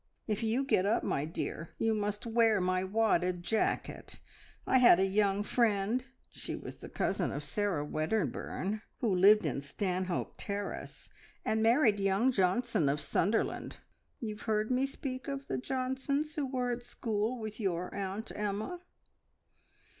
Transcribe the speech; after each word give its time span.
If 0.25 0.41
you 0.41 0.63
get 0.63 0.87
up, 0.87 1.03
my 1.03 1.25
dear, 1.25 1.75
you 1.77 1.93
must 1.93 2.25
wear 2.25 2.59
my 2.59 2.83
wadded 2.83 3.43
jacket. 3.43 4.19
I 4.65 4.79
had 4.79 4.99
a 4.99 5.05
young 5.05 5.43
friend 5.43 6.03
she 6.31 6.55
was 6.55 6.77
the 6.77 6.89
cousin 6.89 7.31
of 7.31 7.43
Sarah 7.43 7.85
Wedderburn, 7.85 8.81
who 9.01 9.13
lived 9.15 9.45
in 9.45 9.61
Stanhope 9.61 10.33
Terrace, 10.39 11.11
and 11.45 11.61
married 11.61 11.99
young 11.99 12.31
Johnson 12.31 12.89
of 12.89 12.99
Sunderland. 12.99 13.77
You 14.19 14.33
have 14.33 14.45
heard 14.47 14.71
me 14.71 14.87
speak 14.87 15.27
of 15.27 15.45
the 15.45 15.59
Johnsons, 15.59 16.33
who 16.33 16.47
were 16.47 16.71
at 16.71 16.81
school 16.81 17.39
with 17.39 17.59
your 17.59 17.93
Aunt 17.93 18.31
Emma?" 18.35 18.81